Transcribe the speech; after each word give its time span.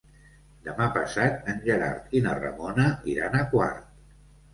Demà 0.67 0.85
passat 0.93 1.51
en 1.53 1.59
Gerard 1.67 2.15
i 2.19 2.21
na 2.29 2.33
Ramona 2.39 2.87
iran 3.13 3.37
a 3.41 3.43
Quart. 3.53 3.93